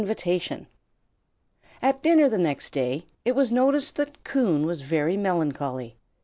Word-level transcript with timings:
CHAPTER 0.03 0.31
IV. 0.31 0.65
AT 1.83 2.01
dinner 2.01 2.27
the 2.27 2.39
next 2.39 2.71
day, 2.73 3.05
it 3.23 3.35
was 3.35 3.51
noticed 3.51 3.97
that 3.97 4.23
Coon 4.23 4.65
was 4.65 4.81
very 4.81 5.15
melancholy. 5.15 5.95